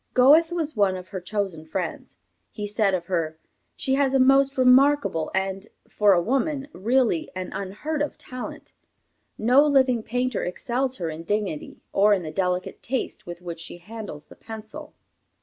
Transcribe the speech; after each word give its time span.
Goethe 0.15 0.51
was 0.51 0.75
one 0.75 0.97
of 0.97 1.09
her 1.09 1.21
chosen 1.21 1.63
friends. 1.63 2.17
He 2.49 2.65
said 2.65 2.95
of 2.95 3.05
her: 3.05 3.37
"She 3.75 3.93
has 3.93 4.15
a 4.15 4.19
most 4.19 4.57
remarkable 4.57 5.29
and, 5.35 5.67
for 5.87 6.13
a 6.13 6.21
woman, 6.23 6.67
really 6.73 7.29
an 7.35 7.51
unheard 7.53 8.01
of 8.01 8.17
talent. 8.17 8.71
No 9.37 9.63
living 9.63 10.01
painter 10.01 10.43
excels 10.43 10.97
her 10.97 11.11
in 11.11 11.21
dignity, 11.21 11.81
or 11.93 12.15
in 12.15 12.23
the 12.23 12.31
delicate 12.31 12.81
taste 12.81 13.27
with 13.27 13.43
which 13.43 13.59
she 13.59 13.77
handles 13.77 14.27
the 14.27 14.35
pencil." 14.35 14.95